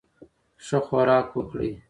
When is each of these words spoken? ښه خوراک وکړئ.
ښه 0.65 0.77
خوراک 0.85 1.27
وکړئ. 1.37 1.71